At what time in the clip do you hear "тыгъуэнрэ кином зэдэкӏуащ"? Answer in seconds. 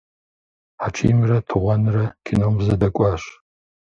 1.47-3.23